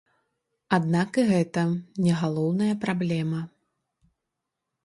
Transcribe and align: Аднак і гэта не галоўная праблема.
Аднак 0.77 1.11
і 1.23 1.25
гэта 1.31 1.65
не 2.05 2.13
галоўная 2.21 2.71
праблема. 2.87 3.39